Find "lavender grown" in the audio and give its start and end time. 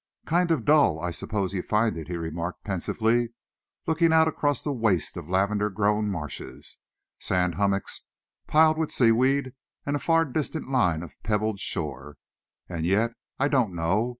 5.29-6.09